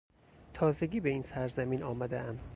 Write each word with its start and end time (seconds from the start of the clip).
تازگی 0.53 0.99
به 0.99 1.09
این 1.09 1.21
سرزمین 1.21 1.83
آمدهام. 1.83 2.39